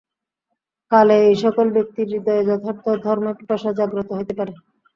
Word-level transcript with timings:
কালে 0.91 1.15
এই-সকল 1.25 1.67
ব্যক্তির 1.75 2.07
হৃদয়ে 2.13 2.47
যথার্থ 2.49 2.85
ধর্মপিপাসা 3.05 3.69
জাগ্রত 3.79 4.09
হইতে 4.17 4.33
পারে। 4.39 4.53